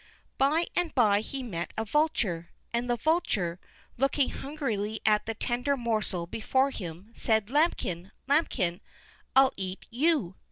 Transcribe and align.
By 0.39 0.65
and 0.75 0.95
by 0.95 1.19
he 1.21 1.43
met 1.43 1.73
a 1.77 1.85
vulture, 1.85 2.49
and 2.73 2.89
the 2.89 2.95
vulture, 2.97 3.59
looking 3.97 4.29
hungrily 4.31 4.99
at 5.05 5.27
the 5.27 5.35
tender 5.35 5.77
morsel 5.77 6.25
before 6.25 6.71
him, 6.71 7.11
said: 7.13 7.51
"Lambikin! 7.51 8.09
Lambikin! 8.27 8.81
I'll 9.35 9.53
EAT 9.57 9.85
YOU!" 9.91 10.37